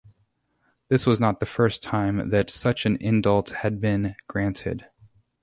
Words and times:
This 0.87 1.05
was 1.05 1.19
not 1.19 1.39
the 1.39 1.45
first 1.45 1.83
time 1.83 2.31
that 2.31 2.49
such 2.49 2.87
an 2.87 2.95
indult 2.97 3.51
had 3.51 3.79
been 3.79 4.15
granted. 4.27 4.87